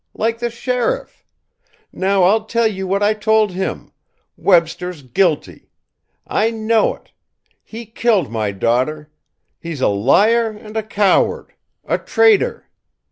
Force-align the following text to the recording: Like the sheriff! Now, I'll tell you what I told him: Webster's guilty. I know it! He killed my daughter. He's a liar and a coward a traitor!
Like 0.15 0.39
the 0.39 0.49
sheriff! 0.49 1.23
Now, 1.93 2.23
I'll 2.23 2.45
tell 2.45 2.65
you 2.65 2.87
what 2.87 3.03
I 3.03 3.13
told 3.13 3.51
him: 3.51 3.91
Webster's 4.35 5.03
guilty. 5.03 5.69
I 6.25 6.49
know 6.49 6.95
it! 6.95 7.11
He 7.63 7.85
killed 7.85 8.31
my 8.31 8.51
daughter. 8.51 9.11
He's 9.59 9.79
a 9.79 9.89
liar 9.89 10.49
and 10.49 10.75
a 10.75 10.81
coward 10.81 11.53
a 11.85 11.99
traitor! 11.99 12.67